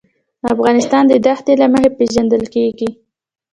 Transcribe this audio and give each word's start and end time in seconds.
افغانستان 0.53 1.03
د 1.07 1.13
دښتې 1.25 1.53
له 1.61 1.67
مخې 1.73 1.89
پېژندل 1.97 2.43
کېږي. 2.53 2.89